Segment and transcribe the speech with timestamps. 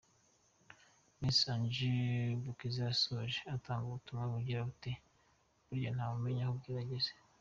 [1.19, 1.91] Miss Ange
[2.41, 4.91] Bukiza yasoje atanga ubutumwa bugira buti:
[5.67, 7.11] “Burya ntawe umenya aho bwira ageze.